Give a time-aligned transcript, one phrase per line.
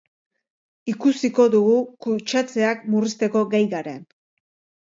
[0.93, 4.05] Ikusiko dugu kutsatzeak murrizteko gai garen.